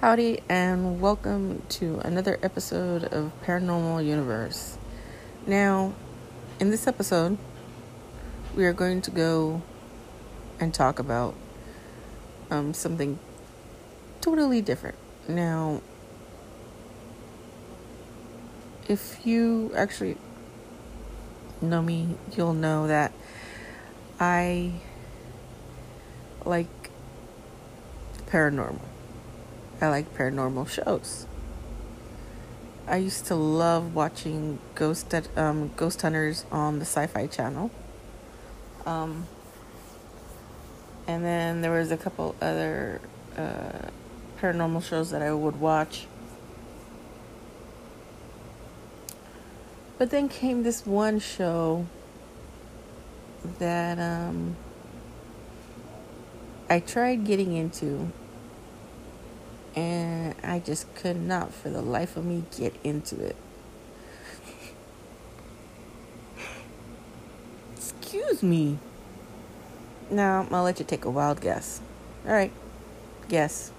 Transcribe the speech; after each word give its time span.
Howdy, 0.00 0.40
and 0.48 0.98
welcome 0.98 1.62
to 1.68 1.98
another 1.98 2.38
episode 2.42 3.04
of 3.04 3.32
Paranormal 3.44 4.02
Universe. 4.02 4.78
Now, 5.46 5.92
in 6.58 6.70
this 6.70 6.86
episode, 6.86 7.36
we 8.56 8.64
are 8.64 8.72
going 8.72 9.02
to 9.02 9.10
go 9.10 9.60
and 10.58 10.72
talk 10.72 10.98
about 10.98 11.34
um, 12.50 12.72
something 12.72 13.18
totally 14.22 14.62
different. 14.62 14.96
Now, 15.28 15.82
if 18.88 19.26
you 19.26 19.70
actually 19.76 20.16
know 21.60 21.82
me, 21.82 22.16
you'll 22.34 22.54
know 22.54 22.86
that 22.86 23.12
I 24.18 24.80
like 26.46 26.90
paranormal. 28.28 28.89
I 29.80 29.88
like 29.88 30.14
paranormal 30.14 30.68
shows. 30.68 31.26
I 32.86 32.96
used 32.96 33.26
to 33.26 33.34
love 33.34 33.94
watching 33.94 34.58
Ghost 34.74 35.14
um, 35.36 35.70
Ghost 35.76 36.02
Hunters 36.02 36.44
on 36.50 36.80
the 36.80 36.84
Sci-Fi 36.84 37.28
Channel. 37.28 37.70
Um, 38.84 39.26
and 41.06 41.24
then 41.24 41.62
there 41.62 41.72
was 41.72 41.90
a 41.90 41.96
couple 41.96 42.34
other 42.42 43.00
uh, 43.36 43.88
paranormal 44.40 44.82
shows 44.82 45.10
that 45.12 45.22
I 45.22 45.32
would 45.32 45.60
watch. 45.60 46.06
But 49.96 50.10
then 50.10 50.28
came 50.28 50.62
this 50.62 50.84
one 50.84 51.20
show 51.20 51.86
that 53.58 53.98
um, 53.98 54.56
I 56.68 56.80
tried 56.80 57.24
getting 57.24 57.54
into, 57.54 58.10
and 59.74 60.34
I 60.42 60.58
just 60.58 60.92
could 60.94 61.20
not 61.20 61.52
for 61.52 61.70
the 61.70 61.82
life 61.82 62.16
of 62.16 62.24
me 62.24 62.44
get 62.56 62.74
into 62.82 63.22
it. 63.24 63.36
Excuse 67.76 68.42
me. 68.42 68.78
Now, 70.10 70.46
I'll 70.50 70.64
let 70.64 70.78
you 70.80 70.84
take 70.84 71.04
a 71.04 71.10
wild 71.10 71.40
guess. 71.40 71.80
All 72.26 72.32
right. 72.32 72.52
Guess. 73.28 73.70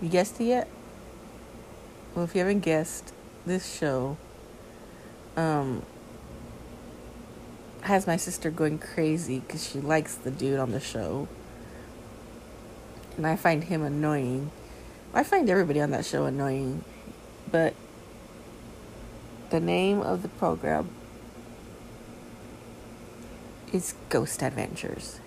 You 0.00 0.08
guessed 0.08 0.40
it 0.40 0.44
yet? 0.44 0.68
Well, 2.14 2.24
if 2.24 2.34
you 2.34 2.40
haven't 2.40 2.60
guessed, 2.60 3.12
this 3.44 3.76
show 3.76 4.16
um, 5.38 5.82
has 7.82 8.08
my 8.08 8.16
sister 8.16 8.50
going 8.50 8.78
crazy 8.78 9.38
because 9.38 9.66
she 9.66 9.78
likes 9.78 10.16
the 10.16 10.32
dude 10.32 10.58
on 10.58 10.72
the 10.72 10.80
show. 10.80 11.28
And 13.16 13.26
I 13.26 13.36
find 13.36 13.64
him 13.64 13.82
annoying. 13.82 14.50
I 15.14 15.22
find 15.22 15.48
everybody 15.48 15.80
on 15.80 15.92
that 15.92 16.04
show 16.04 16.24
annoying. 16.24 16.84
But 17.50 17.74
the 19.50 19.60
name 19.60 20.00
of 20.00 20.22
the 20.22 20.28
program 20.28 20.90
is 23.72 23.94
Ghost 24.08 24.42
Adventures. 24.42 25.20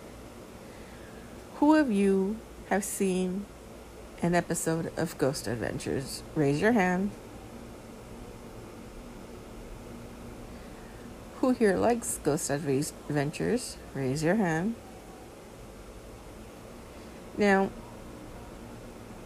Who 1.56 1.76
of 1.76 1.90
you 1.90 2.38
have 2.70 2.84
seen 2.84 3.46
an 4.22 4.36
episode 4.36 4.92
of 4.98 5.18
Ghost 5.18 5.48
Adventures? 5.48 6.22
Raise 6.36 6.60
your 6.60 6.74
hand. 6.74 7.12
Who 11.42 11.50
here 11.54 11.76
likes 11.76 12.20
Ghost 12.24 12.52
Adventures? 12.52 13.76
Raise 13.96 14.24
your 14.24 14.36
hand. 14.36 14.76
Now, 17.36 17.72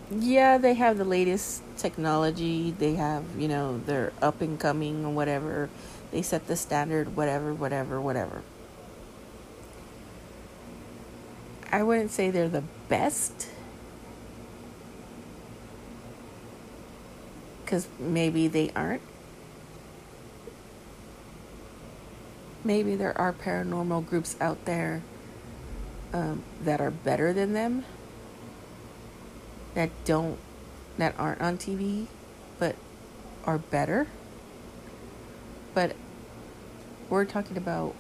yeah, 0.09 0.57
they 0.57 0.75
have 0.75 0.97
the 0.97 1.03
latest 1.03 1.61
technology. 1.75 2.71
They 2.71 2.95
have, 2.95 3.25
you 3.37 3.49
know, 3.49 3.81
they're 3.85 4.13
up 4.21 4.39
and 4.39 4.57
coming 4.57 5.03
or 5.03 5.11
whatever. 5.11 5.69
They 6.11 6.21
set 6.21 6.47
the 6.47 6.55
standard, 6.55 7.17
whatever, 7.17 7.53
whatever, 7.53 7.99
whatever. 7.99 8.43
I 11.69 11.83
wouldn't 11.83 12.11
say 12.11 12.31
they're 12.31 12.47
the 12.47 12.63
best. 12.87 13.49
Because 17.65 17.89
maybe 17.99 18.47
they 18.47 18.71
aren't. 18.73 19.01
Maybe 22.65 22.95
there 22.95 23.15
are 23.15 23.31
paranormal 23.31 24.07
groups 24.07 24.35
out 24.41 24.65
there 24.65 25.03
um, 26.11 26.41
that 26.63 26.81
are 26.81 26.89
better 26.89 27.31
than 27.31 27.53
them 27.53 27.85
that 29.75 29.91
don't 30.05 30.39
that 30.97 31.13
aren't 31.19 31.41
on 31.41 31.57
TV 31.59 32.07
but 32.57 32.75
are 33.45 33.59
better. 33.59 34.07
But 35.75 35.95
we're 37.07 37.25
talking 37.25 37.55
about 37.55 37.93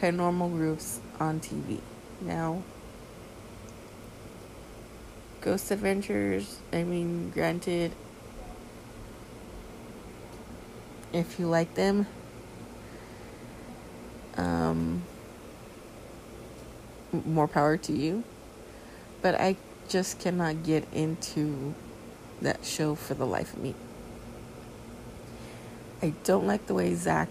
paranormal 0.00 0.52
groups 0.52 1.00
on 1.20 1.40
TV. 1.40 1.80
Now 2.22 2.62
Ghost 5.42 5.70
Adventures, 5.70 6.60
I 6.72 6.82
mean 6.82 7.30
granted 7.30 7.92
if 11.12 11.38
you 11.38 11.46
like 11.46 11.74
them 11.74 12.06
um 14.38 15.02
more 17.24 17.48
power 17.48 17.76
to 17.76 17.92
you. 17.92 18.24
But 19.20 19.34
I 19.34 19.56
just 19.88 20.20
cannot 20.20 20.62
get 20.62 20.86
into 20.92 21.74
that 22.40 22.64
show 22.64 22.94
for 22.94 23.14
the 23.14 23.26
life 23.26 23.52
of 23.54 23.62
me. 23.62 23.74
I 26.00 26.12
don't 26.22 26.46
like 26.46 26.66
the 26.66 26.74
way 26.74 26.94
Zak 26.94 27.28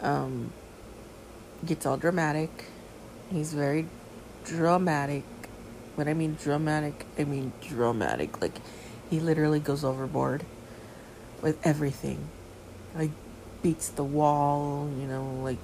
um, 0.00 0.52
gets 1.66 1.84
all 1.84 1.98
dramatic. 1.98 2.64
He's 3.30 3.52
very 3.52 3.86
dramatic. 4.44 5.24
When 5.96 6.08
I 6.08 6.14
mean 6.14 6.38
dramatic, 6.40 7.04
I 7.18 7.24
mean 7.24 7.52
dramatic. 7.60 8.40
Like, 8.40 8.54
he 9.10 9.20
literally 9.20 9.60
goes 9.60 9.84
overboard 9.84 10.44
with 11.42 11.58
everything. 11.66 12.28
Like, 12.94 13.10
beats 13.62 13.88
the 13.88 14.04
wall, 14.04 14.88
you 14.98 15.06
know, 15.06 15.40
like, 15.42 15.58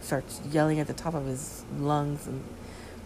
starts 0.00 0.40
yelling 0.50 0.80
at 0.80 0.86
the 0.86 0.92
top 0.92 1.14
of 1.14 1.26
his 1.26 1.64
lungs 1.78 2.26
and 2.26 2.42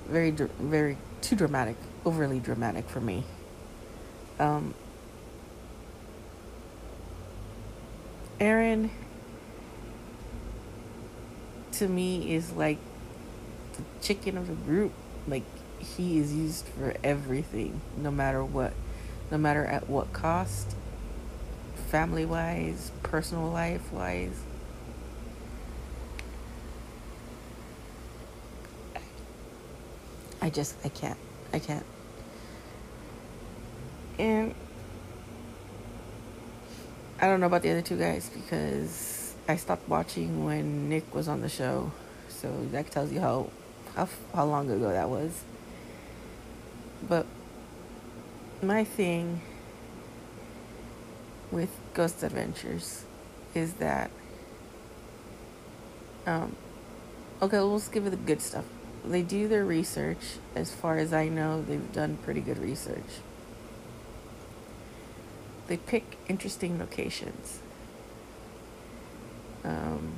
very, 0.08 0.30
very 0.30 0.96
too 1.20 1.36
dramatic, 1.36 1.76
overly 2.04 2.40
dramatic 2.40 2.88
for 2.88 3.00
me. 3.00 3.24
Um, 4.38 4.74
Aaron, 8.38 8.90
to 11.72 11.88
me, 11.88 12.34
is 12.34 12.52
like 12.52 12.78
the 13.76 13.82
chicken 14.02 14.36
of 14.36 14.46
the 14.46 14.54
group. 14.54 14.92
Like, 15.26 15.44
he 15.78 16.18
is 16.18 16.32
used 16.32 16.66
for 16.66 16.94
everything, 17.02 17.80
no 17.96 18.10
matter 18.10 18.44
what, 18.44 18.72
no 19.30 19.38
matter 19.38 19.64
at 19.64 19.88
what 19.88 20.12
cost, 20.12 20.74
family 21.88 22.24
wise, 22.24 22.90
personal 23.06 23.48
life 23.48 23.92
wise. 23.92 24.38
I 30.42 30.50
just, 30.50 30.76
I 30.84 30.88
can't. 30.88 31.18
I 31.52 31.58
can't. 31.58 31.84
And 34.18 34.54
I 37.20 37.26
don't 37.26 37.40
know 37.40 37.46
about 37.46 37.62
the 37.62 37.70
other 37.70 37.82
two 37.82 37.96
guys 37.96 38.28
because 38.28 39.34
I 39.48 39.56
stopped 39.56 39.88
watching 39.88 40.44
when 40.44 40.88
Nick 40.88 41.14
was 41.14 41.28
on 41.28 41.40
the 41.40 41.48
show. 41.48 41.92
So 42.28 42.66
that 42.72 42.90
tells 42.90 43.12
you 43.12 43.20
how 43.20 43.50
how 43.94 44.08
how 44.34 44.44
long 44.44 44.70
ago 44.70 44.90
that 44.90 45.08
was. 45.08 45.42
But 47.08 47.26
my 48.62 48.84
thing 48.84 49.40
with 51.50 51.70
Ghost 51.94 52.22
Adventures 52.22 53.04
is 53.54 53.74
that 53.74 54.10
um 56.26 56.56
okay, 57.40 57.60
let's 57.60 57.88
give 57.88 58.06
it 58.06 58.10
the 58.10 58.16
good 58.16 58.40
stuff 58.42 58.64
they 59.06 59.22
do 59.22 59.48
their 59.48 59.64
research. 59.64 60.38
As 60.54 60.72
far 60.72 60.98
as 60.98 61.12
I 61.12 61.28
know, 61.28 61.62
they've 61.62 61.92
done 61.92 62.18
pretty 62.24 62.40
good 62.40 62.58
research. 62.58 63.20
They 65.68 65.76
pick 65.76 66.16
interesting 66.28 66.78
locations. 66.78 67.60
Um, 69.64 70.12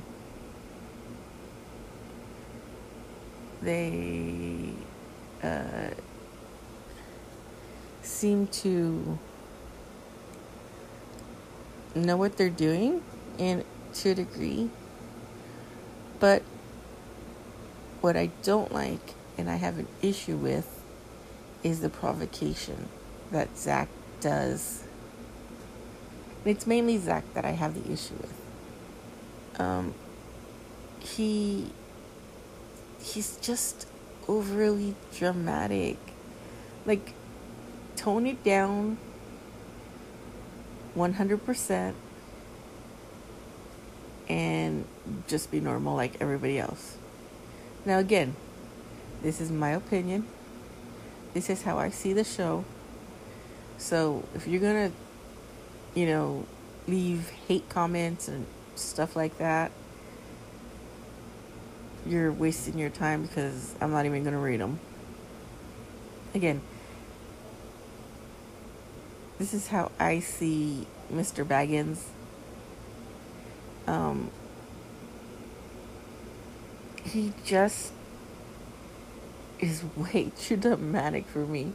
they 3.61 4.73
uh, 5.41 5.89
seem 8.03 8.47
to 8.47 9.17
know 11.95 12.17
what 12.17 12.37
they're 12.37 12.49
doing 12.49 13.03
and 13.37 13.63
to 13.93 14.09
a 14.09 14.15
degree. 14.15 14.69
But 16.19 16.43
what 18.01 18.15
I 18.15 18.31
don't 18.43 18.71
like 18.71 19.13
and 19.37 19.49
I 19.49 19.55
have 19.55 19.79
an 19.79 19.87
issue 20.01 20.35
with 20.35 20.83
is 21.63 21.81
the 21.81 21.89
provocation 21.89 22.89
that 23.31 23.57
Zak 23.57 23.89
does. 24.21 24.83
It's 26.45 26.65
mainly 26.65 26.97
Zak 26.97 27.33
that 27.33 27.45
I 27.45 27.51
have 27.51 27.73
the 27.73 27.91
issue 27.91 28.15
with. 28.15 28.33
Um, 29.59 29.93
he 30.99 31.71
he's 33.01 33.37
just 33.37 33.87
overly 34.27 34.95
dramatic. 35.13 35.97
Like 36.85 37.13
tone 37.95 38.25
it 38.25 38.43
down 38.43 38.97
100% 40.95 41.93
and 44.29 44.85
just 45.27 45.51
be 45.51 45.59
normal 45.59 45.95
like 45.95 46.21
everybody 46.21 46.59
else. 46.59 46.97
Now, 47.85 47.99
again, 47.99 48.35
this 49.23 49.41
is 49.41 49.51
my 49.51 49.71
opinion. 49.71 50.27
This 51.33 51.49
is 51.49 51.63
how 51.63 51.77
I 51.77 51.89
see 51.89 52.13
the 52.13 52.23
show. 52.23 52.63
So, 53.77 54.23
if 54.35 54.47
you're 54.47 54.61
going 54.61 54.91
to, 54.91 55.99
you 55.99 56.05
know, 56.05 56.45
leave 56.87 57.29
hate 57.47 57.69
comments 57.69 58.27
and 58.27 58.45
stuff 58.75 59.15
like 59.15 59.37
that, 59.37 59.71
you're 62.05 62.31
wasting 62.31 62.77
your 62.77 62.89
time 62.89 63.23
because 63.23 63.75
I'm 63.81 63.91
not 63.91 64.05
even 64.05 64.23
going 64.23 64.33
to 64.33 64.39
read 64.39 64.59
them. 64.59 64.79
Again, 66.33 66.61
this 69.39 69.53
is 69.53 69.67
how 69.67 69.89
I 69.97 70.19
see 70.19 70.85
Mr. 71.11 71.45
Bagans. 71.45 72.03
Um, 73.87 74.29
he 77.03 77.33
just 77.45 77.93
is 79.59 79.83
way 79.95 80.31
too 80.37 80.57
dramatic 80.57 81.25
for 81.25 81.45
me. 81.45 81.71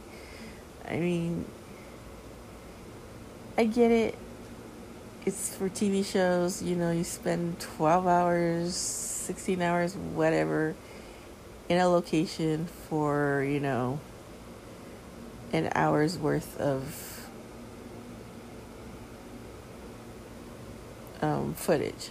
I 0.87 0.97
mean, 0.97 1.45
I 3.57 3.65
get 3.65 3.91
it. 3.91 4.15
It's 5.25 5.55
for 5.55 5.69
TV 5.69 6.05
shows, 6.05 6.61
you 6.61 6.75
know, 6.75 6.91
you 6.91 7.03
spend 7.03 7.59
12 7.59 8.05
hours, 8.05 8.75
16 8.75 9.59
hours, 9.59 9.95
whatever, 9.95 10.75
in 11.67 11.79
a 11.79 11.89
location 11.89 12.67
for, 12.87 13.43
you 13.43 13.59
know, 13.59 13.99
an 15.51 15.71
hour's 15.73 16.19
worth 16.19 16.59
of 16.59 17.14
um, 21.25 21.53
footage. 21.53 22.09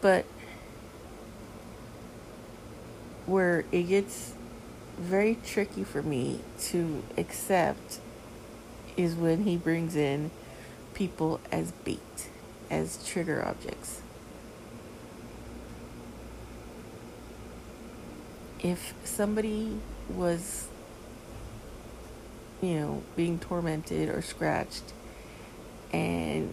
But 0.00 0.24
where 3.26 3.64
it 3.70 3.84
gets 3.84 4.34
very 4.98 5.38
tricky 5.44 5.84
for 5.84 6.02
me 6.02 6.40
to 6.58 7.02
accept 7.16 8.00
is 8.96 9.14
when 9.14 9.44
he 9.44 9.56
brings 9.56 9.94
in 9.94 10.30
people 10.92 11.40
as 11.50 11.70
bait, 11.84 12.28
as 12.68 13.04
trigger 13.06 13.44
objects. 13.46 14.02
If 18.60 18.94
somebody 19.04 19.78
was, 20.08 20.68
you 22.60 22.74
know, 22.74 23.02
being 23.16 23.38
tormented 23.38 24.08
or 24.08 24.20
scratched 24.20 24.92
and 25.92 26.52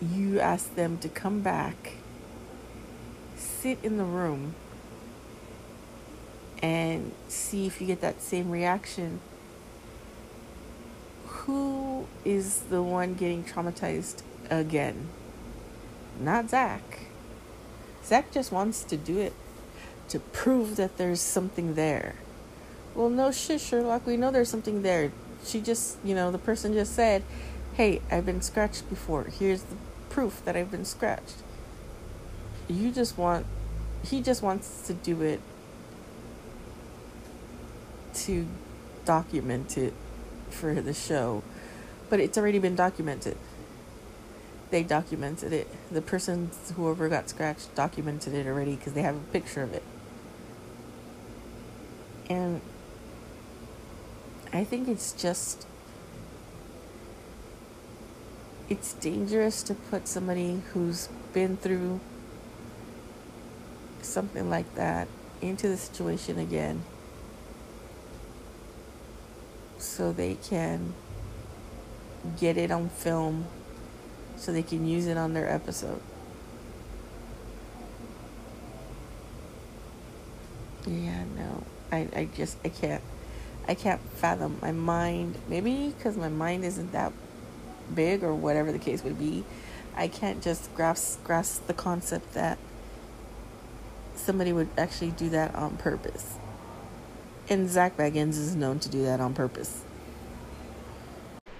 you 0.00 0.40
ask 0.40 0.74
them 0.74 0.98
to 0.98 1.08
come 1.08 1.40
back, 1.40 1.92
sit 3.36 3.78
in 3.82 3.96
the 3.96 4.04
room, 4.04 4.54
and 6.62 7.12
see 7.28 7.66
if 7.66 7.80
you 7.80 7.86
get 7.86 8.00
that 8.00 8.22
same 8.22 8.50
reaction. 8.50 9.20
Who 11.26 12.06
is 12.24 12.60
the 12.70 12.82
one 12.82 13.14
getting 13.14 13.44
traumatized 13.44 14.22
again? 14.50 15.08
Not 16.18 16.50
Zak. 16.50 16.82
Zak 18.04 18.32
just 18.32 18.52
wants 18.52 18.82
to 18.84 18.96
do 18.96 19.18
it 19.18 19.32
to 20.08 20.18
prove 20.18 20.76
that 20.76 20.98
there's 20.98 21.20
something 21.20 21.74
there. 21.74 22.16
Well, 22.94 23.08
no 23.08 23.30
shit, 23.30 23.60
Sherlock. 23.60 24.06
We 24.06 24.16
know 24.16 24.30
there's 24.30 24.48
something 24.48 24.82
there. 24.82 25.12
She 25.44 25.60
just, 25.60 25.96
you 26.04 26.14
know, 26.14 26.30
the 26.30 26.38
person 26.38 26.74
just 26.74 26.94
said, 26.94 27.22
hey, 27.80 28.02
I've 28.10 28.26
been 28.26 28.42
scratched 28.42 28.90
before. 28.90 29.24
Here's 29.24 29.62
the 29.62 29.76
proof 30.10 30.44
that 30.44 30.54
I've 30.54 30.70
been 30.70 30.84
scratched. 30.84 31.36
You 32.68 32.90
just 32.90 33.16
want, 33.16 33.46
he 34.04 34.20
just 34.20 34.42
wants 34.42 34.82
to 34.86 34.92
do 34.92 35.22
it 35.22 35.40
to 38.26 38.46
document 39.06 39.78
it 39.78 39.94
for 40.50 40.74
the 40.82 40.92
show, 40.92 41.42
but 42.10 42.20
it's 42.20 42.36
already 42.36 42.58
been 42.58 42.76
documented. 42.76 43.38
They 44.68 44.82
documented 44.82 45.54
it. 45.54 45.66
The 45.90 46.02
person, 46.02 46.50
whoever 46.76 47.08
got 47.08 47.30
scratched, 47.30 47.74
documented 47.74 48.34
it 48.34 48.46
already 48.46 48.76
because 48.76 48.92
they 48.92 49.00
have 49.00 49.16
a 49.16 49.32
picture 49.32 49.62
of 49.62 49.72
it. 49.72 49.84
And 52.28 52.60
I 54.52 54.64
think 54.64 54.86
it's 54.86 55.12
just 55.12 55.66
it's 58.70 58.92
dangerous 58.94 59.64
to 59.64 59.74
put 59.74 60.06
somebody 60.06 60.62
who's 60.72 61.08
been 61.32 61.56
through 61.56 61.98
something 64.00 64.48
like 64.48 64.74
that 64.76 65.08
into 65.42 65.68
the 65.68 65.76
situation 65.76 66.38
again 66.38 66.82
so 69.78 70.12
they 70.12 70.36
can 70.36 70.94
get 72.38 72.56
it 72.56 72.70
on 72.70 72.88
film 72.88 73.46
so 74.36 74.52
they 74.52 74.62
can 74.62 74.86
use 74.86 75.06
it 75.06 75.16
on 75.16 75.34
their 75.34 75.48
episode. 75.48 76.00
Yeah, 80.86 81.24
no. 81.36 81.64
I, 81.92 82.08
I 82.14 82.28
just 82.34 82.56
I 82.64 82.68
can't 82.68 83.02
I 83.68 83.74
can't 83.74 84.00
fathom 84.14 84.58
my 84.62 84.72
mind. 84.72 85.36
Maybe 85.48 85.92
because 85.96 86.16
my 86.16 86.28
mind 86.28 86.64
isn't 86.64 86.92
that 86.92 87.12
big 87.94 88.22
or 88.22 88.34
whatever 88.34 88.72
the 88.72 88.78
case 88.78 89.02
would 89.04 89.18
be, 89.18 89.44
I 89.96 90.08
can't 90.08 90.42
just 90.42 90.74
grasp 90.74 91.22
grasp 91.24 91.66
the 91.66 91.74
concept 91.74 92.32
that 92.34 92.58
somebody 94.14 94.52
would 94.52 94.68
actually 94.78 95.10
do 95.10 95.28
that 95.30 95.54
on 95.54 95.76
purpose. 95.76 96.36
And 97.48 97.68
Zak 97.68 97.96
Bagans 97.96 98.38
is 98.38 98.54
known 98.54 98.78
to 98.80 98.88
do 98.88 99.02
that 99.02 99.20
on 99.20 99.34
purpose. 99.34 99.82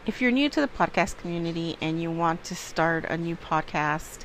If 0.07 0.21
you're 0.21 0.31
new 0.31 0.49
to 0.49 0.61
the 0.61 0.69
podcast 0.69 1.19
community 1.19 1.77
and 1.81 2.01
you 2.01 2.11
want 2.11 2.45
to 2.45 2.55
start 2.55 3.05
a 3.05 3.17
new 3.17 3.37
podcast 3.37 4.25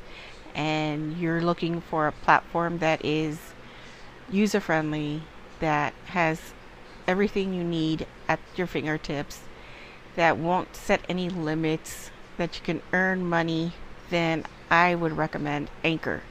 and 0.53 1.17
you're 1.17 1.41
looking 1.41 1.81
for 1.81 2.07
a 2.07 2.11
platform 2.11 2.77
that 2.79 3.03
is 3.03 3.39
user 4.29 4.59
friendly, 4.59 5.23
that 5.59 5.93
has 6.05 6.39
everything 7.07 7.53
you 7.53 7.63
need 7.63 8.07
at 8.27 8.39
your 8.55 8.67
fingertips, 8.67 9.41
that 10.15 10.37
won't 10.37 10.75
set 10.75 11.01
any 11.09 11.29
limits, 11.29 12.11
that 12.37 12.57
you 12.57 12.63
can 12.63 12.81
earn 12.93 13.25
money, 13.25 13.73
then 14.09 14.43
I 14.69 14.95
would 14.95 15.17
recommend 15.17 15.69
Anchor. 15.83 16.21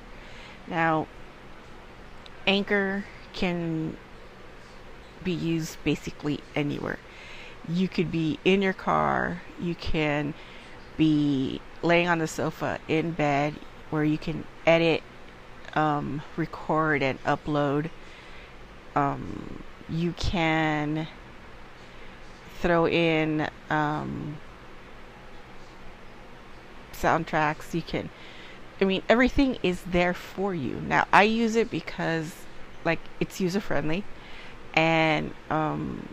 Now, 0.67 1.07
Anchor 2.47 3.05
can 3.33 3.97
be 5.23 5.33
used 5.33 5.83
basically 5.85 6.41
anywhere. 6.55 6.99
You 7.69 7.89
could 7.89 8.11
be 8.11 8.39
in 8.45 8.63
your 8.63 8.73
car, 8.73 9.43
you 9.61 9.75
can 9.75 10.35
be 10.97 11.61
laying 11.83 12.09
on 12.09 12.19
the 12.19 12.29
sofa 12.29 12.79
in 12.89 13.13
bed 13.13 13.55
where 13.91 14.05
you 14.05 14.19
can 14.19 14.45
edit, 14.67 15.03
um, 15.75 16.23
record, 16.37 17.03
and 17.03 17.23
upload. 17.25 17.91
Um, 18.95 19.63
you 19.89 20.13
can 20.13 21.09
throw 22.65 22.89
in 22.89 23.47
um, 23.69 24.39
soundtracks. 26.95 27.75
You 27.75 27.83
can, 27.83 28.09
I 28.81 28.87
mean, 28.87 29.03
everything 29.07 29.59
is 29.63 29.83
there 29.83 30.15
for 30.15 30.55
you. 30.55 30.77
Now, 30.81 31.07
I 31.13 31.25
use 31.25 31.57
it 31.57 31.71
because, 31.71 32.33
like, 32.83 33.01
it's 33.21 33.39
user 33.39 33.61
friendly 33.61 34.03
and 34.73 35.35
um, 35.51 36.09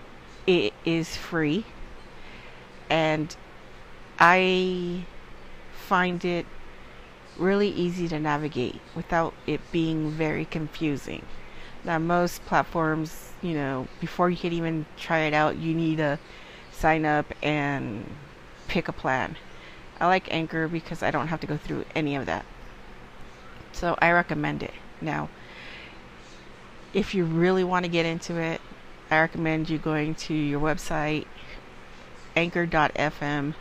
it 0.45 0.73
is 0.83 1.15
free. 1.15 1.63
And 2.89 3.33
I 4.19 5.05
find 5.71 6.25
it 6.25 6.45
really 7.37 7.69
easy 7.69 8.09
to 8.09 8.19
navigate 8.19 8.81
without 8.93 9.33
it 9.47 9.61
being 9.71 10.11
very 10.11 10.43
confusing. 10.43 11.25
Now, 11.85 11.97
most 11.97 12.45
platforms, 12.45 13.31
you 13.41 13.53
know, 13.53 13.87
before 14.01 14.29
you 14.29 14.35
can 14.35 14.51
even 14.51 14.85
try 14.97 15.19
it 15.19 15.33
out, 15.33 15.55
you 15.55 15.73
need 15.73 15.95
to 15.95 16.19
sign 16.81 17.05
up 17.05 17.27
and 17.43 18.03
pick 18.67 18.87
a 18.87 18.91
plan. 18.91 19.37
I 19.99 20.07
like 20.07 20.33
Anchor 20.33 20.67
because 20.67 21.03
I 21.03 21.11
don't 21.11 21.27
have 21.27 21.39
to 21.41 21.47
go 21.47 21.55
through 21.55 21.85
any 21.93 22.15
of 22.15 22.25
that. 22.25 22.43
So 23.71 23.95
I 24.01 24.11
recommend 24.11 24.63
it. 24.63 24.73
Now, 24.99 25.29
if 26.91 27.13
you 27.13 27.23
really 27.23 27.63
want 27.63 27.85
to 27.85 27.91
get 27.91 28.07
into 28.07 28.35
it, 28.37 28.59
I 29.11 29.19
recommend 29.19 29.69
you 29.69 29.77
going 29.77 30.15
to 30.15 30.33
your 30.33 30.59
website, 30.59 31.27
anchor.fm, 32.35 33.53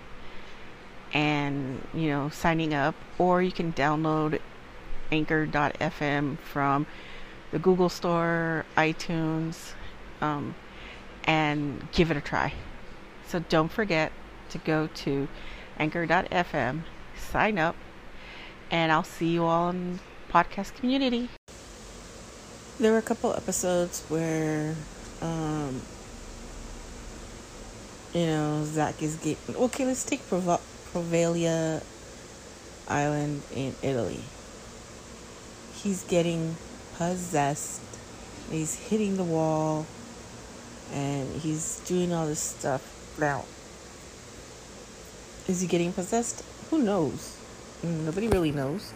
and 1.12 1.88
you 1.92 2.08
know 2.08 2.30
signing 2.30 2.72
up, 2.72 2.94
or 3.18 3.42
you 3.42 3.52
can 3.52 3.72
download 3.72 4.40
anchor.fm 5.12 6.38
from 6.38 6.86
the 7.50 7.58
Google 7.58 7.88
Store, 7.88 8.64
iTunes, 8.76 9.72
um, 10.20 10.54
and 11.24 11.86
give 11.92 12.10
it 12.10 12.16
a 12.16 12.20
try. 12.20 12.54
So 13.30 13.38
don't 13.38 13.70
forget 13.70 14.10
to 14.48 14.58
go 14.58 14.88
to 14.88 15.28
anchor.fm, 15.78 16.82
sign 17.16 17.58
up, 17.60 17.76
and 18.72 18.90
I'll 18.90 19.04
see 19.04 19.28
you 19.28 19.44
all 19.44 19.70
in 19.70 20.00
podcast 20.32 20.74
community. 20.74 21.28
There 22.80 22.90
were 22.90 22.98
a 22.98 23.02
couple 23.02 23.32
episodes 23.32 24.02
where, 24.08 24.74
um, 25.22 25.80
you 28.14 28.26
know, 28.26 28.64
Zak 28.64 29.00
is 29.00 29.14
getting. 29.14 29.54
Okay, 29.54 29.86
let's 29.86 30.02
take 30.02 30.26
Prov- 30.28 30.60
Provalia 30.92 31.84
Island 32.88 33.42
in 33.54 33.76
Italy. 33.80 34.24
He's 35.76 36.02
getting 36.02 36.56
possessed. 36.96 37.80
He's 38.50 38.74
hitting 38.74 39.16
the 39.16 39.22
wall 39.22 39.86
and 40.92 41.28
he's 41.40 41.78
doing 41.86 42.12
all 42.12 42.26
this 42.26 42.40
stuff. 42.40 42.99
Now, 43.20 43.44
is 45.46 45.60
he 45.60 45.66
getting 45.66 45.92
possessed? 45.92 46.42
Who 46.70 46.78
knows? 46.78 47.36
Mm, 47.84 48.06
nobody 48.06 48.28
really 48.28 48.50
knows. 48.50 48.94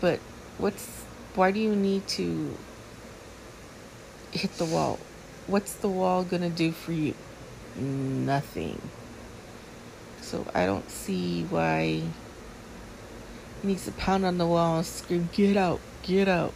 But 0.00 0.18
what's 0.56 0.86
why 1.34 1.50
do 1.50 1.60
you 1.60 1.76
need 1.76 2.08
to 2.08 2.56
hit 4.32 4.50
the 4.52 4.64
wall? 4.64 4.98
What's 5.46 5.74
the 5.74 5.90
wall 5.90 6.24
going 6.24 6.40
to 6.40 6.48
do 6.48 6.72
for 6.72 6.92
you? 6.92 7.12
Nothing. 7.76 8.80
So 10.22 10.46
I 10.54 10.64
don't 10.64 10.90
see 10.90 11.44
why 11.50 12.02
he 13.60 13.68
needs 13.68 13.84
to 13.84 13.92
pound 13.92 14.24
on 14.24 14.38
the 14.38 14.46
wall 14.46 14.78
and 14.78 14.86
scream, 14.86 15.28
Get 15.34 15.58
out, 15.58 15.80
get 16.02 16.28
out. 16.28 16.54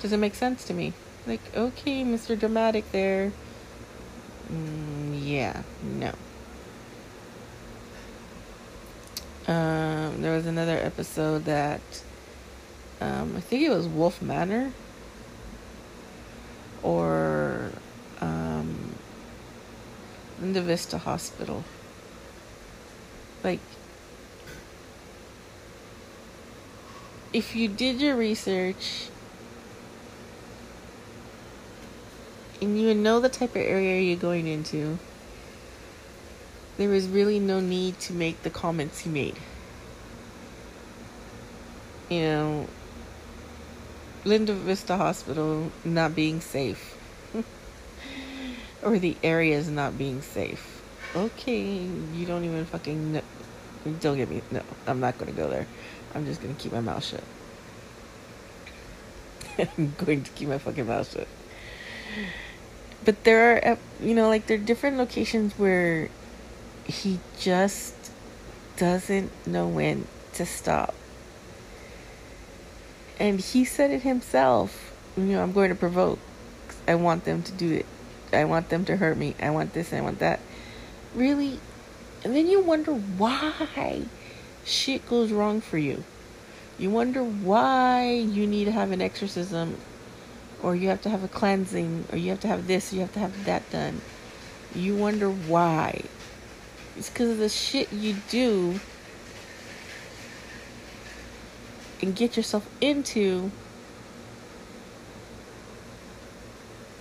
Doesn't 0.00 0.18
make 0.18 0.34
sense 0.34 0.64
to 0.64 0.72
me. 0.72 0.94
Like, 1.26 1.54
okay, 1.54 2.04
Mr. 2.04 2.40
Dramatic 2.40 2.90
there. 2.90 3.32
Mm, 4.50 5.20
yeah, 5.22 5.62
no. 5.82 6.12
Um, 9.46 10.22
there 10.22 10.34
was 10.34 10.46
another 10.46 10.76
episode 10.76 11.44
that 11.44 11.80
um, 13.00 13.34
I 13.36 13.40
think 13.40 13.62
it 13.62 13.70
was 13.70 13.86
Wolf 13.86 14.20
Manor 14.20 14.72
or 16.82 17.72
um, 18.20 18.94
Linda 20.40 20.62
Vista 20.62 20.98
Hospital. 20.98 21.64
Like, 23.42 23.60
if 27.32 27.54
you 27.54 27.68
did 27.68 28.00
your 28.00 28.16
research 28.16 29.09
and 32.60 32.78
you 32.78 32.94
know 32.94 33.20
the 33.20 33.28
type 33.28 33.50
of 33.50 33.62
area 33.62 34.00
you're 34.00 34.16
going 34.16 34.46
into, 34.46 34.98
there 36.76 36.88
was 36.88 37.08
really 37.08 37.38
no 37.38 37.60
need 37.60 37.98
to 38.00 38.12
make 38.12 38.42
the 38.42 38.50
comments 38.50 39.00
he 39.00 39.10
made. 39.10 39.36
You 42.08 42.20
know, 42.20 42.68
Linda 44.24 44.52
Vista 44.52 44.96
Hospital 44.96 45.70
not 45.84 46.14
being 46.14 46.40
safe, 46.40 46.96
or 48.82 48.98
the 48.98 49.16
areas 49.22 49.68
not 49.68 49.96
being 49.96 50.20
safe. 50.20 50.82
Okay, 51.14 51.88
you 52.14 52.26
don't 52.26 52.44
even 52.44 52.64
fucking 52.66 53.12
know. 53.12 53.22
Don't 54.00 54.16
get 54.16 54.28
me. 54.28 54.42
No, 54.50 54.62
I'm 54.86 55.00
not 55.00 55.16
gonna 55.18 55.32
go 55.32 55.48
there. 55.48 55.66
I'm 56.14 56.26
just 56.26 56.42
gonna 56.42 56.54
keep 56.54 56.72
my 56.72 56.80
mouth 56.80 57.04
shut. 57.04 57.24
I'm 59.78 59.94
going 59.98 60.22
to 60.22 60.30
keep 60.32 60.48
my 60.48 60.58
fucking 60.58 60.86
mouth 60.86 61.10
shut 61.10 61.28
but 63.04 63.24
there 63.24 63.56
are 63.56 63.72
uh, 63.72 63.76
you 64.00 64.14
know 64.14 64.28
like 64.28 64.46
there 64.46 64.56
are 64.56 64.60
different 64.60 64.96
locations 64.96 65.58
where 65.58 66.08
he 66.84 67.18
just 67.38 67.94
doesn't 68.76 69.30
know 69.46 69.68
when 69.68 70.06
to 70.34 70.46
stop. 70.46 70.94
And 73.18 73.40
he 73.40 73.64
said 73.64 73.90
it 73.90 74.02
himself 74.02 74.96
you 75.16 75.24
know 75.24 75.42
i'm 75.42 75.52
going 75.52 75.70
to 75.70 75.74
provoke. 75.74 76.18
I 76.88 76.94
want 76.94 77.24
them 77.24 77.42
to 77.42 77.52
do 77.52 77.72
it. 77.72 77.86
I 78.32 78.44
want 78.44 78.68
them 78.68 78.84
to 78.86 78.96
hurt 78.96 79.16
me. 79.16 79.34
I 79.40 79.50
want 79.50 79.72
this 79.72 79.92
i 79.92 80.00
want 80.00 80.18
that. 80.20 80.40
Really? 81.14 81.58
And 82.24 82.34
then 82.34 82.46
you 82.48 82.60
wonder 82.60 82.92
why 82.92 84.04
shit 84.64 85.08
goes 85.08 85.32
wrong 85.32 85.60
for 85.60 85.78
you. 85.78 86.04
You 86.78 86.90
wonder 86.90 87.22
why 87.22 88.10
you 88.12 88.46
need 88.46 88.64
to 88.66 88.72
have 88.72 88.90
an 88.90 89.02
exorcism 89.02 89.76
or 90.62 90.74
you 90.74 90.88
have 90.88 91.02
to 91.02 91.10
have 91.10 91.24
a 91.24 91.28
cleansing, 91.28 92.06
or 92.12 92.18
you 92.18 92.30
have 92.30 92.40
to 92.40 92.48
have 92.48 92.66
this, 92.66 92.92
you 92.92 93.00
have 93.00 93.12
to 93.12 93.18
have 93.18 93.44
that 93.44 93.68
done. 93.70 94.00
You 94.74 94.96
wonder 94.96 95.30
why. 95.30 96.02
It's 96.96 97.08
because 97.08 97.30
of 97.30 97.38
the 97.38 97.48
shit 97.48 97.92
you 97.92 98.16
do 98.28 98.80
and 102.02 102.14
get 102.14 102.36
yourself 102.36 102.68
into 102.80 103.50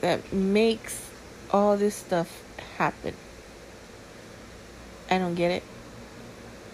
that 0.02 0.32
makes 0.32 1.10
all 1.52 1.78
this 1.78 1.96
stuff 1.96 2.44
happen. 2.78 3.14
I 5.10 5.18
don't 5.18 5.36
get 5.36 5.52
it. 5.52 5.64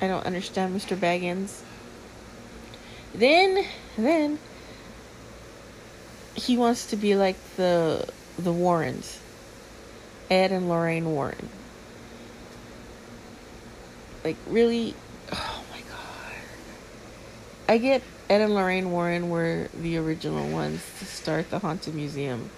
I 0.02 0.08
don't 0.08 0.26
understand 0.26 0.76
Mr. 0.76 0.98
Bagans. 0.98 1.62
Then, 3.14 3.66
then, 3.98 4.40
he 6.36 6.58
wants 6.58 6.88
to 6.88 6.96
be 6.96 7.16
like 7.16 7.38
the 7.56 8.08
the 8.38 8.52
Warrens, 8.52 9.20
Ed 10.30 10.52
and 10.52 10.68
Lorraine 10.70 11.06
Warren. 11.06 11.50
Like 14.24 14.38
really, 14.48 14.94
oh 15.32 15.64
my 15.72 15.80
god! 15.80 16.36
I 17.70 17.78
get 17.78 18.04
Ed 18.30 18.42
and 18.42 18.54
Lorraine 18.54 18.92
Warren 18.92 19.30
were 19.30 19.70
the 19.74 19.98
original 19.98 20.48
ones 20.50 20.82
to 21.00 21.06
start 21.06 21.50
the 21.50 21.60
haunted 21.60 21.96
museum, 21.96 22.50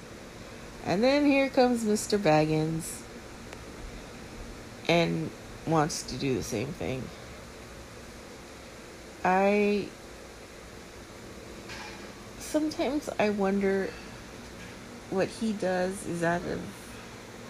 and 0.83 1.03
then 1.03 1.25
here 1.25 1.49
comes 1.49 1.83
Mr. 1.83 2.17
Bagans, 2.17 3.01
and 4.89 5.29
wants 5.67 6.03
to 6.03 6.15
do 6.15 6.33
the 6.33 6.43
same 6.43 6.69
thing. 6.69 7.03
I 9.23 9.89
sometimes 12.47 13.09
I 13.19 13.29
wonder 13.29 13.89
what 15.09 15.27
he 15.27 15.53
does 15.53 16.05
is 16.07 16.23
out 16.23 16.41
of 16.45 16.61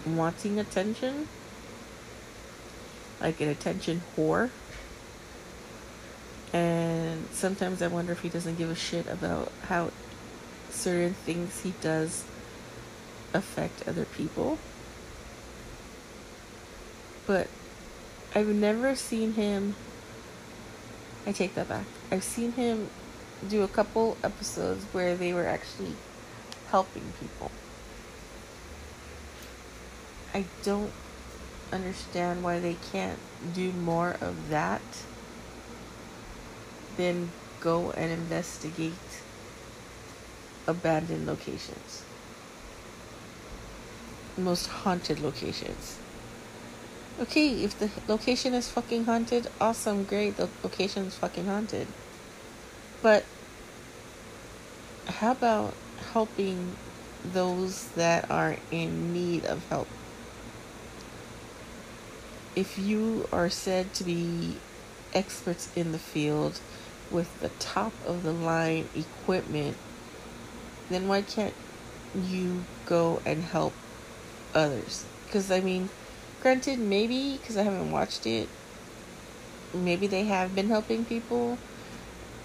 wanting 0.06 0.60
attention, 0.60 1.27
like 3.22 3.39
an 3.39 3.50
attention 3.50 4.01
whore. 4.16 4.50
And 6.51 7.27
sometimes 7.32 7.82
I 7.82 7.88
wonder 7.88 8.12
if 8.12 8.22
he 8.22 8.30
doesn't 8.30 8.58
give 8.58 8.70
a 8.70 8.75
shit 8.75 9.08
about 9.08 9.51
how 9.63 9.92
certain 10.70 11.13
things 11.13 11.62
he 11.62 11.74
does 11.82 12.24
affect 13.34 13.88
other 13.88 14.06
people. 14.06 14.58
But 17.27 17.48
I've 18.34 18.48
never 18.48 18.96
seen 18.96 19.34
him. 19.34 19.75
I 21.25 21.34
take 21.34 21.56
that 21.56 21.68
back. 21.68 21.86
I've 22.12 22.24
seen 22.24 22.54
him 22.54 22.89
do 23.48 23.63
a 23.63 23.67
couple 23.67 24.17
episodes 24.24 24.86
where 24.91 25.15
they 25.15 25.34
were 25.34 25.46
actually 25.46 25.94
helping 26.70 27.13
people. 27.20 27.51
I 30.34 30.46
don't 30.63 30.91
understand 31.72 32.44
why 32.44 32.60
they 32.60 32.77
can't 32.91 33.20
do 33.53 33.72
more 33.72 34.17
of 34.22 34.50
that 34.50 34.82
than 36.96 37.32
go 37.60 37.91
and 37.91 38.12
investigate 38.12 38.94
abandoned 40.65 41.25
locations. 41.25 42.03
Most 44.38 44.67
haunted 44.67 45.20
locations. 45.20 45.98
Okay, 47.20 47.63
if 47.63 47.79
the 47.79 47.89
location 48.08 48.53
is 48.53 48.70
fucking 48.70 49.06
haunted, 49.06 49.48
awesome, 49.60 50.03
great, 50.03 50.38
the 50.38 50.50
location 50.62 51.06
is 51.06 51.15
fucking 51.15 51.46
haunted. 51.46 51.88
But 53.01 53.25
how 55.08 55.32
about 55.32 55.74
helping 56.13 56.75
those 57.24 57.88
that 57.89 58.30
are 58.30 58.58
in 58.72 59.13
need 59.13 59.46
of 59.46 59.68
help? 59.70 59.88
if 62.58 62.80
you 62.80 63.30
are 63.32 63.51
said 63.51 63.94
to 63.94 64.04
be 64.04 64.58
experts 65.13 65.70
in 65.75 65.92
the 65.92 66.00
field 66.00 66.60
with 67.12 67.39
the 67.39 67.50
top 67.60 67.94
of 68.04 68.24
the 68.24 68.32
line 68.32 68.89
equipment, 68.96 69.77
then 70.89 71.08
why 71.08 71.22
can't 71.22 71.54
you 72.27 72.63
go 72.88 73.22
and 73.27 73.44
help 73.44 73.74
others? 74.56 75.06
Because, 75.27 75.51
I 75.51 75.60
mean, 75.60 75.89
granted, 76.42 76.80
maybe 76.80 77.38
because 77.38 77.58
I 77.58 77.62
haven't 77.62 77.92
watched 77.92 78.25
it, 78.25 78.50
maybe 79.72 80.08
they 80.08 80.24
have 80.24 80.56
been 80.56 80.70
helping 80.70 81.06
people. 81.06 81.60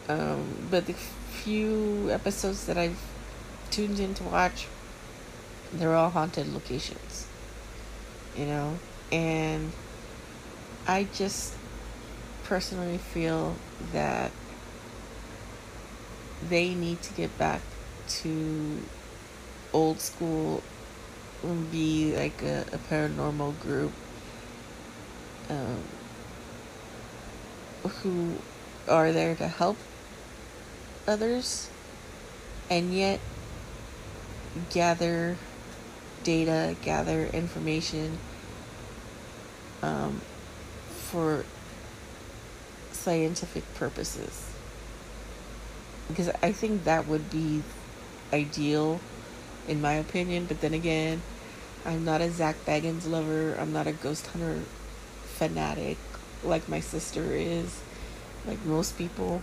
Um, 0.08 0.66
but 0.70 0.86
the 0.86 0.94
few 0.94 2.10
episodes 2.10 2.66
that 2.66 2.76
I've 2.76 3.00
tuned 3.70 4.00
in 4.00 4.14
to 4.14 4.24
watch, 4.24 4.66
they're 5.72 5.94
all 5.94 6.10
haunted 6.10 6.52
locations. 6.52 7.26
You 8.36 8.46
know? 8.46 8.78
And 9.10 9.72
I 10.86 11.06
just 11.14 11.54
personally 12.44 12.98
feel 12.98 13.56
that 13.92 14.32
they 16.48 16.74
need 16.74 17.00
to 17.02 17.12
get 17.14 17.36
back 17.38 17.60
to 18.08 18.78
old 19.72 20.00
school 20.00 20.62
and 21.42 21.70
be 21.70 22.16
like 22.16 22.42
a, 22.42 22.64
a 22.72 22.78
paranormal 22.78 23.58
group 23.60 23.92
um, 25.48 25.82
who 28.02 28.34
are 28.88 29.12
there 29.12 29.34
to 29.34 29.48
help 29.48 29.76
others 31.06 31.68
and 32.70 32.94
yet 32.94 33.20
gather 34.70 35.36
data, 36.22 36.76
gather 36.82 37.26
information 37.26 38.18
um, 39.82 40.20
for 40.90 41.44
scientific 42.92 43.74
purposes. 43.74 44.48
Because 46.08 46.30
I 46.42 46.52
think 46.52 46.84
that 46.84 47.06
would 47.06 47.30
be 47.30 47.62
ideal, 48.32 49.00
in 49.66 49.80
my 49.80 49.94
opinion. 49.94 50.46
But 50.46 50.60
then 50.60 50.74
again, 50.74 51.22
I'm 51.84 52.04
not 52.04 52.20
a 52.20 52.30
Zak 52.30 52.64
Bagans 52.64 53.08
lover. 53.08 53.56
I'm 53.58 53.72
not 53.72 53.86
a 53.86 53.92
Ghost 53.92 54.26
Hunter 54.28 54.62
fanatic 55.24 55.98
like 56.44 56.68
my 56.68 56.80
sister 56.80 57.22
is, 57.22 57.80
like 58.46 58.64
most 58.64 58.98
people. 58.98 59.42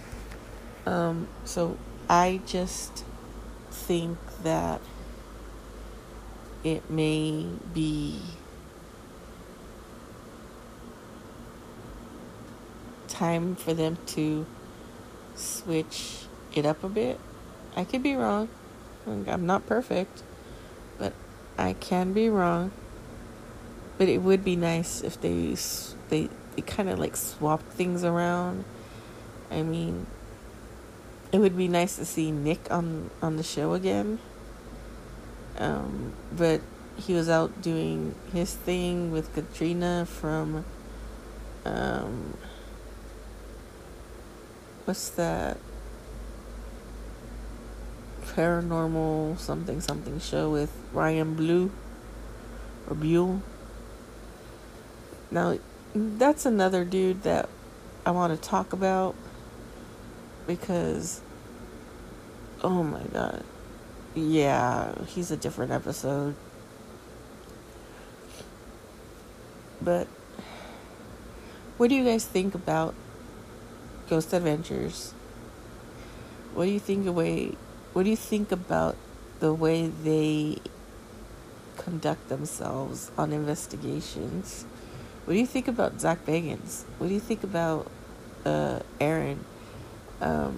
Um, 0.85 1.27
so 1.45 1.77
I 2.09 2.41
just 2.45 3.03
think 3.71 4.17
that 4.43 4.81
it 6.63 6.89
may 6.89 7.45
be 7.73 8.21
time 13.07 13.55
for 13.55 13.73
them 13.73 13.97
to 14.05 14.45
switch 15.35 16.25
it 16.53 16.65
up 16.65 16.83
a 16.83 16.89
bit. 16.89 17.19
I 17.75 17.83
could 17.83 18.03
be 18.03 18.15
wrong. 18.15 18.49
I'm 19.05 19.45
not 19.45 19.65
perfect, 19.65 20.23
but 20.97 21.13
I 21.57 21.73
can 21.73 22.13
be 22.13 22.29
wrong. 22.29 22.71
But 23.97 24.07
it 24.07 24.21
would 24.21 24.43
be 24.43 24.55
nice 24.55 25.01
if 25.01 25.19
they 25.19 25.55
they 26.09 26.29
they 26.55 26.61
kind 26.61 26.89
of 26.89 26.99
like 26.99 27.15
swap 27.15 27.61
things 27.69 28.03
around. 28.03 28.63
I 29.51 29.63
mean, 29.63 30.05
it 31.31 31.39
would 31.39 31.57
be 31.57 31.67
nice 31.67 31.95
to 31.97 32.05
see 32.05 32.31
Nick 32.31 32.71
on 32.71 33.09
on 33.21 33.37
the 33.37 33.43
show 33.43 33.73
again. 33.73 34.19
Um, 35.57 36.13
but 36.35 36.61
he 36.97 37.13
was 37.13 37.29
out 37.29 37.61
doing 37.61 38.15
his 38.33 38.53
thing 38.53 39.11
with 39.11 39.33
Katrina 39.33 40.05
from 40.05 40.65
um, 41.65 42.37
what's 44.85 45.09
that 45.09 45.57
paranormal 48.21 49.37
something 49.37 49.81
something 49.81 50.19
show 50.19 50.49
with 50.49 50.71
Ryan 50.93 51.35
Blue 51.35 51.71
or 52.87 52.95
Buell. 52.95 53.41
Now, 55.31 55.57
that's 55.93 56.45
another 56.45 56.83
dude 56.83 57.23
that 57.23 57.49
I 58.05 58.11
want 58.11 58.33
to 58.33 58.49
talk 58.49 58.73
about 58.73 59.15
because 60.47 61.21
oh 62.63 62.83
my 62.83 63.03
god. 63.13 63.43
Yeah, 64.15 64.93
he's 65.05 65.31
a 65.31 65.37
different 65.37 65.71
episode. 65.71 66.35
But 69.81 70.07
what 71.77 71.89
do 71.89 71.95
you 71.95 72.03
guys 72.03 72.25
think 72.25 72.53
about 72.55 72.93
Ghost 74.09 74.33
Adventures. 74.33 75.13
What 76.55 76.65
do 76.65 76.71
you 76.71 76.79
think 76.79 77.05
the 77.05 77.13
way 77.13 77.53
what 77.93 78.03
do 78.03 78.09
you 78.09 78.15
think 78.15 78.51
about 78.51 78.95
the 79.39 79.53
way 79.53 79.87
they 79.87 80.57
conduct 81.77 82.27
themselves 82.27 83.11
on 83.19 83.31
investigations? 83.31 84.65
What 85.25 85.35
do 85.35 85.39
you 85.39 85.45
think 85.45 85.67
about 85.67 86.01
Zak 86.01 86.25
Bagans? 86.25 86.85
What 86.97 87.07
do 87.09 87.13
you 87.13 87.19
think 87.19 87.43
about 87.43 87.85
uh, 88.45 88.79
Aaron? 88.99 89.45
Um, 90.21 90.57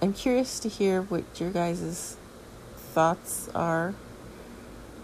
I'm 0.00 0.12
curious 0.12 0.60
to 0.60 0.68
hear 0.68 1.02
what 1.02 1.24
your 1.40 1.50
guys' 1.50 2.16
thoughts 2.76 3.48
are 3.54 3.94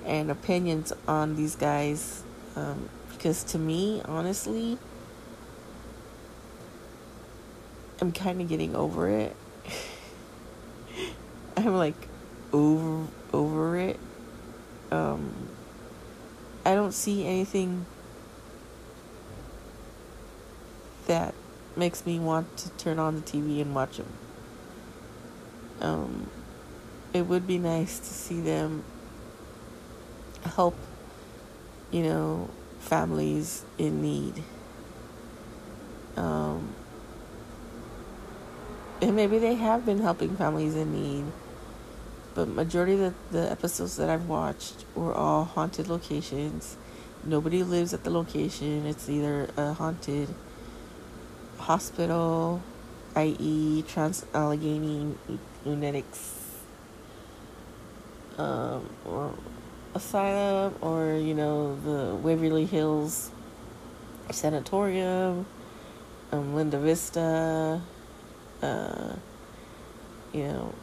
and 0.05 0.31
opinions 0.31 0.93
on 1.09 1.35
these 1.35 1.57
guys. 1.57 2.23
Um, 2.55 2.89
because 3.11 3.43
to 3.45 3.59
me, 3.59 4.03
honestly, 4.05 4.79
I'm 8.01 8.13
kind 8.13 8.41
of 8.41 8.49
getting 8.49 8.77
over 8.77 9.09
it. 9.09 9.35
I'm 11.57 11.75
like 11.75 12.09
over 12.53 13.07
over 13.33 13.79
it. 13.79 13.99
Um 14.91 15.49
I 16.65 16.75
don't 16.75 16.93
see 16.93 17.27
anything 17.27 17.87
that 21.07 21.35
makes 21.77 22.07
me 22.07 22.19
want 22.19 22.57
to 22.59 22.71
turn 22.71 22.99
on 22.99 23.17
the 23.17 23.21
TV 23.23 23.61
and 23.61 23.75
watch 23.75 23.99
them. 23.99 24.07
Um 25.85 26.31
it 27.13 27.27
would 27.27 27.47
be 27.47 27.59
nice 27.59 27.99
to 27.99 28.07
see 28.07 28.41
them 28.41 28.83
help 30.57 30.77
you 31.91 32.03
know 32.03 32.51
families 32.81 33.65
in 33.79 34.03
need. 34.03 34.43
Um 36.17 36.75
and 39.01 39.15
maybe 39.15 39.39
they 39.39 39.55
have 39.55 39.85
been 39.85 39.99
helping 39.99 40.37
families 40.37 40.75
in 40.75 40.93
need 40.93 41.31
but 42.35 42.49
majority 42.49 42.95
of 42.95 43.01
the, 43.01 43.15
the 43.33 43.51
episodes 43.51 43.97
that 43.97 44.09
i've 44.09 44.29
watched 44.29 44.85
were 44.95 45.15
all 45.15 45.45
haunted 45.45 45.89
locations 45.89 46.77
nobody 47.25 47.63
lives 47.63 47.93
at 47.93 48.05
the 48.05 48.11
location 48.11 48.87
it's 48.87 49.09
either 49.09 49.49
a 49.57 49.73
haunted 49.75 50.29
hospital 51.59 52.63
i.e 53.17 53.83
trans 53.87 54.25
allegheny 54.35 55.15
lunatics 55.65 56.61
um, 58.39 58.89
or 59.05 59.33
asylum 59.95 60.75
or 60.81 61.15
you 61.15 61.35
know 61.35 61.77
the 61.85 62.15
waverly 62.17 62.67
hills 62.67 63.31
sanatorium 64.31 65.47
um, 66.33 66.55
linda 66.55 66.79
vista 66.79 67.81
uh, 68.63 69.15
you 70.33 70.43
know, 70.43 70.75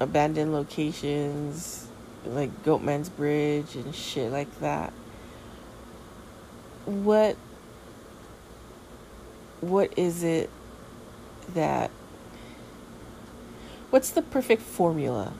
abandoned 0.00 0.52
locations 0.52 1.86
like 2.24 2.50
Goatman's 2.64 3.08
Bridge 3.08 3.76
and 3.76 3.94
shit 3.94 4.32
like 4.32 4.60
that. 4.60 4.92
What 6.86 7.36
what 9.60 9.98
is 9.98 10.22
it 10.22 10.50
that 11.54 11.90
what's 13.90 14.10
the 14.10 14.22
perfect 14.22 14.62
formula 14.62 15.32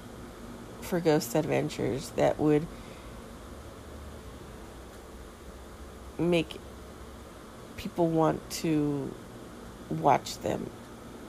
for 0.81 1.01
ghost 1.01 1.35
adventures 1.35 2.11
that 2.11 2.39
would 2.39 2.67
make 6.19 6.59
people 7.77 8.09
want 8.09 8.49
to 8.51 9.13
watch 9.91 10.39
them 10.39 10.71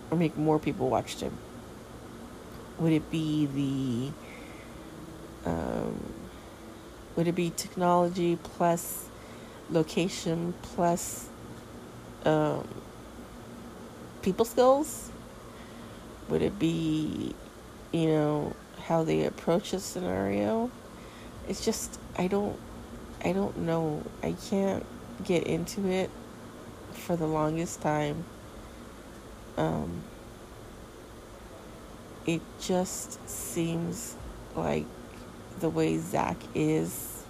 or 0.10 0.18
make 0.18 0.38
more 0.38 0.60
people 0.60 0.90
watch 0.90 1.18
them? 1.18 1.38
Would 2.80 2.94
it 2.94 3.10
be 3.10 4.14
the 5.44 5.50
um, 5.50 6.14
would 7.16 7.28
it 7.28 7.36
be 7.36 7.52
technology 7.56 8.38
plus 8.42 9.10
location 9.70 10.54
plus 10.62 11.30
um, 12.26 12.68
people 14.22 14.46
skills? 14.46 15.10
Would 16.30 16.42
it 16.42 16.60
be, 16.60 17.34
you 17.92 18.08
know, 18.08 18.56
how 18.84 19.04
they 19.04 19.26
approach 19.26 19.74
a 19.74 19.80
scenario? 19.80 20.70
It's 21.48 21.64
just 21.64 22.00
I 22.18 22.28
don't 22.28 22.58
I 23.24 23.32
don't 23.32 23.58
know. 23.60 24.04
I 24.22 24.34
can't 24.50 24.86
get 25.24 25.48
into 25.48 25.88
it 25.88 26.10
for 26.92 27.16
the 27.16 27.28
longest 27.28 27.82
time. 27.82 28.26
Um, 29.58 30.04
it 32.26 32.42
just 32.60 33.28
seems 33.28 34.16
like 34.56 34.86
the 35.60 35.70
way 35.70 35.98
Zak 35.98 36.38
is 36.54 37.24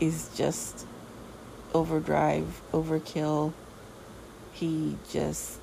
is 0.00 0.28
just 0.36 0.86
overdrive, 1.72 2.60
overkill. 2.72 3.52
He 4.52 4.98
just 5.10 5.58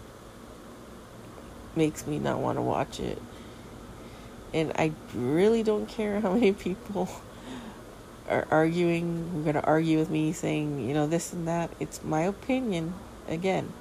makes 1.76 2.06
me 2.06 2.20
not 2.20 2.40
want 2.40 2.58
to 2.58 2.62
watch 2.62 3.00
it. 3.00 3.22
And 4.54 4.72
I 4.76 4.92
really 5.14 5.64
don't 5.64 5.88
care 5.88 6.20
how 6.20 6.34
many 6.34 6.52
people 6.52 7.10
are 8.30 8.48
arguing, 8.52 9.32
Are 9.36 9.42
going 9.42 9.56
to 9.56 9.64
argue 9.64 9.98
with 9.98 10.10
me 10.10 10.34
saying, 10.34 10.88
you 10.88 10.94
know, 10.94 11.08
this 11.08 11.34
and 11.34 11.48
that. 11.48 11.72
It's 11.80 12.04
my 12.04 12.22
opinion. 12.22 12.94
Again, 13.28 13.72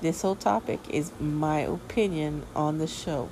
this 0.00 0.22
whole 0.22 0.36
topic 0.36 0.80
is 0.88 1.12
my 1.20 1.60
opinion 1.60 2.44
on 2.54 2.78
the 2.78 2.86
show. 2.86 3.28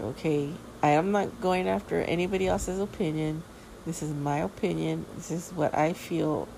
Okay? 0.00 0.52
I 0.82 0.90
am 0.90 1.12
not 1.12 1.40
going 1.40 1.68
after 1.68 2.00
anybody 2.00 2.46
else's 2.48 2.78
opinion. 2.78 3.42
This 3.84 4.02
is 4.02 4.12
my 4.12 4.38
opinion. 4.38 5.06
This 5.16 5.30
is 5.30 5.50
what 5.50 5.74
I 5.74 5.92
feel 5.92 6.48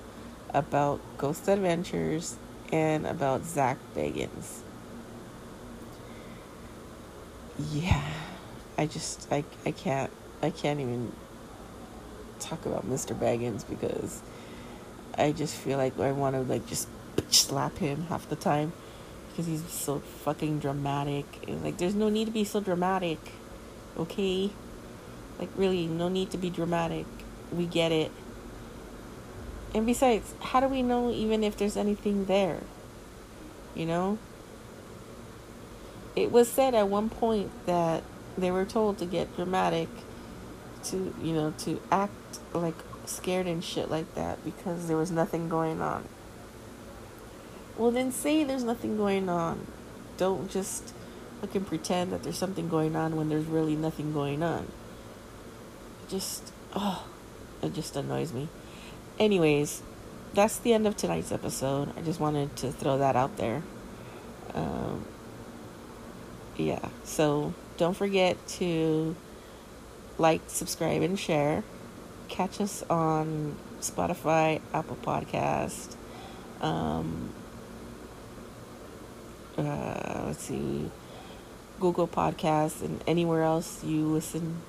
about 0.51 1.01
Ghost 1.19 1.49
Adventures 1.49 2.37
and 2.73 3.07
about 3.07 3.45
Zak 3.45 3.79
Bagans. 3.95 4.61
Yeah. 7.59 8.03
I 8.79 8.87
just 8.87 9.31
I 9.31 9.45
I 9.67 9.71
can't 9.71 10.11
I 10.43 10.51
can't 10.51 10.81
even 10.81 11.13
talk 12.41 12.67
about 12.67 12.89
Mr. 12.89 13.17
Bagans 13.19 13.69
because 13.69 14.23
I 15.17 15.33
just 15.33 15.55
feel 15.55 15.79
like 15.79 15.99
I 16.01 16.13
want 16.13 16.35
to 16.37 16.43
like 16.43 16.67
just 16.67 16.89
bitch 17.17 17.35
slap 17.35 17.79
him 17.79 18.05
half 18.09 18.29
the 18.29 18.37
time 18.37 18.73
because 19.29 19.47
he's 19.47 19.67
so 19.69 20.01
fucking 20.01 20.59
dramatic. 20.59 21.27
And, 21.47 21.63
Like 21.63 21.79
there's 21.79 21.95
no 21.95 22.09
need 22.09 22.27
to 22.27 22.31
be 22.31 22.45
so 22.45 22.61
dramatic. 22.61 23.19
Okay? 23.97 24.51
Like 25.39 25.51
really 25.57 25.87
no 25.87 26.09
need 26.09 26.31
to 26.31 26.39
be 26.39 26.51
dramatic. 26.51 27.07
We 27.51 27.67
get 27.67 27.93
it. 27.93 28.11
And 29.75 29.87
besides, 29.87 30.35
how 30.41 30.61
do 30.61 30.69
we 30.69 30.83
know 30.83 31.11
even 31.11 31.43
if 31.43 31.57
there's 31.57 31.77
anything 31.77 32.27
there? 32.27 32.61
You 33.75 33.87
know? 33.87 34.19
It 36.15 36.31
was 36.31 36.49
said 36.49 36.75
at 36.75 36.89
one 36.89 37.09
point 37.09 37.51
that 37.67 38.03
they 38.37 38.51
were 38.51 38.65
told 38.65 38.99
to 38.99 39.07
get 39.07 39.35
dramatic 39.37 39.89
to 40.85 41.15
you 41.23 41.33
know 41.33 41.55
to 41.59 41.81
act 41.91 42.13
like 42.53 42.75
scared 43.05 43.47
and 43.47 43.63
shit 43.63 43.91
like 43.91 44.15
that 44.15 44.45
because 44.45 44.89
there 44.89 44.97
was 44.97 45.11
nothing 45.11 45.49
going 45.49 45.81
on. 45.81 46.05
Well 47.77 47.91
then 47.91 48.13
say 48.13 48.45
there's 48.45 48.65
nothing 48.65 48.97
going 48.97 49.29
on. 49.29 49.67
Don't 50.17 50.51
just 50.51 50.93
fucking 51.41 51.65
pretend 51.65 52.13
that 52.13 52.23
there's 52.23 52.39
something 52.39 52.69
going 52.69 52.95
on 52.95 53.17
when 53.17 53.29
there's 53.29 53.47
really 53.47 53.77
nothing 53.77 54.13
going 54.13 54.43
on. 54.43 54.69
Just 56.09 56.53
oh 56.75 57.07
it 57.63 57.75
just 57.75 57.97
annoys 57.97 58.33
me. 58.33 58.49
Anyways 59.19 59.83
that's 60.35 60.59
the 60.59 60.73
end 60.73 60.87
of 60.87 60.97
tonight's 60.97 61.33
episode. 61.33 61.97
I 61.97 62.03
just 62.03 62.21
wanted 62.21 62.57
to 62.57 62.73
throw 62.73 62.99
that 62.99 63.17
out 63.17 63.37
there. 63.37 63.63
Um, 64.55 65.05
yeah 66.57 66.89
so 67.05 67.53
don't 67.77 67.95
forget 67.95 68.37
to 68.47 69.17
like, 70.19 70.43
subscribe, 70.47 71.03
and 71.03 71.19
share. 71.19 71.65
Catch 72.29 72.61
us 72.61 72.85
on 72.89 73.57
Spotify, 73.81 74.61
Apple 74.73 74.97
Podcast. 75.03 75.97
Um, 76.61 77.31
uh, 79.59 80.23
let's 80.27 80.45
see, 80.45 80.89
Google 81.81 82.07
Podcasts, 82.09 82.83
and 82.83 83.03
anywhere 83.07 83.43
else 83.43 83.85
you 83.85 84.07
listen 84.07 84.63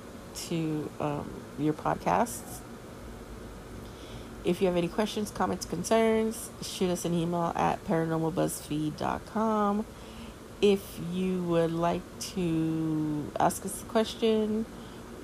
to 0.48 0.90
um, 1.00 1.30
your 1.58 1.72
podcasts. 1.72 2.58
If 4.44 4.60
you 4.60 4.66
have 4.66 4.76
any 4.76 4.88
questions, 4.88 5.30
comments, 5.30 5.64
concerns, 5.64 6.50
shoot 6.60 6.90
us 6.90 7.06
an 7.06 7.14
email 7.14 7.52
at 7.56 7.82
paranormalbuzzfeed.com. 7.86 9.86
If 10.62 10.98
you 11.12 11.42
would 11.42 11.72
like 11.72 12.02
to 12.34 13.30
ask 13.38 13.64
us 13.64 13.82
a 13.82 13.84
question, 13.86 14.66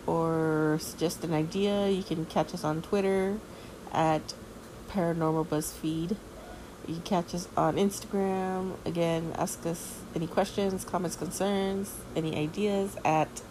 or 0.07 0.79
suggest 0.81 1.25
an 1.25 1.33
idea, 1.33 1.89
you 1.89 2.03
can 2.03 2.27
catch 2.27 2.53
us 2.55 2.65
on 2.65 2.83
Twitter 2.83 3.39
at 3.93 4.35
Paranormal 4.91 5.47
BuzzFeed. 5.47 6.17
You 6.89 6.95
can 6.95 7.03
catch 7.03 7.35
us 7.35 7.49
on 7.57 7.77
Instagram. 7.77 8.73
Again, 8.85 9.33
ask 9.37 9.65
us 9.67 10.01
any 10.15 10.27
questions, 10.27 10.85
comments, 10.85 11.17
concerns, 11.17 11.95
any 12.17 12.37
ideas 12.37 12.97
at 13.05 13.43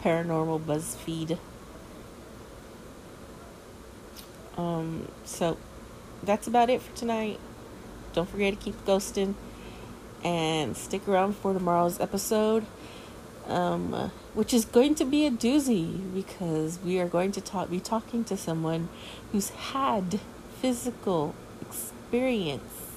Paranormal 0.00 0.60
BuzzFeed. 0.64 1.38
Um, 4.56 5.08
so 5.24 5.58
that's 6.22 6.46
about 6.46 6.70
it 6.70 6.82
for 6.82 6.94
tonight. 6.96 7.38
Don't 8.14 8.28
forget 8.28 8.58
to 8.58 8.58
keep 8.58 8.74
ghosting 8.84 9.34
and 10.24 10.76
stick 10.76 11.06
around 11.08 11.36
for 11.36 11.52
tomorrow's 11.52 12.00
episode 12.00 12.64
um, 13.50 14.12
which 14.34 14.54
is 14.54 14.64
going 14.64 14.94
to 14.94 15.04
be 15.04 15.26
a 15.26 15.30
doozy 15.30 16.14
because 16.14 16.78
we 16.84 17.00
are 17.00 17.08
going 17.08 17.32
to 17.32 17.40
talk, 17.40 17.68
be 17.68 17.80
talking 17.80 18.24
to 18.24 18.36
someone 18.36 18.88
who's 19.32 19.50
had 19.50 20.20
physical 20.60 21.34
experience, 21.60 22.92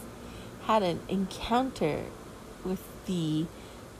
had 0.66 0.84
an 0.84 1.00
encounter 1.10 2.04
with 2.64 2.84
the 3.08 3.48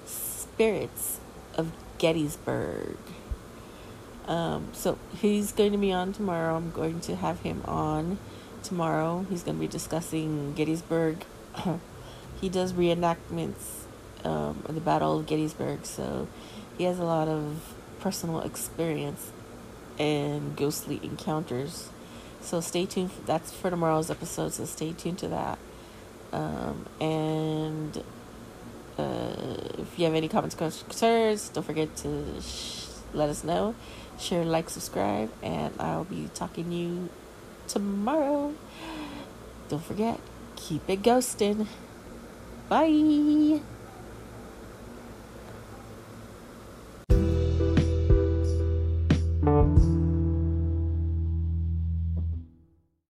spirits 0.06 1.20
of 1.56 1.72
Gettysburg. 1.98 2.98
Um, 4.28 4.70
so 4.74 4.98
he's 5.20 5.52
going 5.52 5.72
to 5.72 5.78
be 5.78 5.92
on 5.92 6.14
tomorrow. 6.14 6.56
I'm 6.56 6.72
going 6.72 7.02
to 7.02 7.16
have 7.16 7.42
him 7.42 7.62
on 7.66 8.20
tomorrow. 8.62 9.26
He's 9.30 9.44
going 9.44 9.58
to 9.58 9.62
be 9.62 9.68
discussing 9.68 10.54
Gettysburg. 10.54 11.26
he 12.44 12.50
does 12.50 12.74
reenactments 12.74 13.86
um, 14.26 14.62
the 14.68 14.82
Battle 14.82 15.18
of 15.18 15.26
Gettysburg, 15.26 15.86
so 15.86 16.28
he 16.78 16.84
has 16.84 17.00
a 17.00 17.04
lot 17.06 17.30
of 17.30 17.74
personal 18.02 18.42
experience 18.42 19.32
and 19.98 20.54
ghostly 20.54 21.00
encounters. 21.04 21.88
So 22.42 22.60
stay 22.60 22.86
tuned. 22.86 23.12
That's 23.26 23.54
for 23.54 23.70
tomorrow's 23.70 24.12
episode. 24.12 24.52
So 24.52 24.66
stay 24.66 24.92
tuned 24.92 25.20
to 25.20 25.30
that. 25.30 25.58
Um, 26.34 26.86
and 27.00 28.04
uh, 28.98 29.56
if 29.78 29.98
you 29.98 30.04
have 30.04 30.14
any 30.14 30.28
comments, 30.28 30.54
concerns, 30.54 31.48
don't 31.48 31.64
forget 31.64 31.96
to 31.98 32.42
sh- 32.42 32.88
let 33.14 33.30
us 33.30 33.46
know. 33.46 33.74
Share, 34.20 34.44
like, 34.44 34.70
subscribe, 34.70 35.32
and 35.42 35.74
I'll 35.80 36.04
be 36.04 36.30
talking 36.34 36.66
to 36.66 36.76
you 36.76 37.10
tomorrow. 37.70 38.54
Don't 39.70 39.84
forget, 39.84 40.20
keep 40.58 40.90
it 40.90 41.02
ghosting. 41.02 41.68
Bye. 42.70 43.64